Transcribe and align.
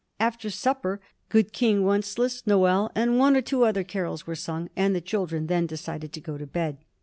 After 0.19 0.49
supper 0.49 0.99
"Good 1.29 1.53
King 1.53 1.83
Wencelas," 1.83 2.41
"Noël," 2.47 2.89
and 2.95 3.19
one 3.19 3.37
or 3.37 3.41
two 3.43 3.65
other 3.65 3.83
carols 3.83 4.25
were 4.25 4.33
sung, 4.33 4.67
and 4.75 4.95
the 4.95 4.99
children 4.99 5.45
then 5.45 5.67
decided 5.67 6.11
to 6.13 6.19
go 6.19 6.39
to 6.39 6.47
bed. 6.47 6.79